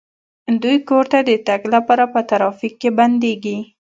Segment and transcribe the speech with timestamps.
[0.63, 3.57] دوی کور ته د تګ لپاره په ترافیک کې بندیږي